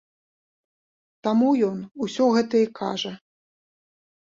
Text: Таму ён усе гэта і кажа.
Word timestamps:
Таму 1.29 1.49
ён 1.69 1.77
усе 2.09 2.25
гэта 2.41 2.55
і 2.67 2.75
кажа. 2.85 3.11